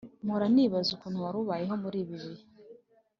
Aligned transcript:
Mpora 0.25 0.45
nibaza 0.53 0.89
ukuntu 0.95 1.23
warubayeho 1.25 1.73
muribi 1.83 2.15
bihe 2.27 2.43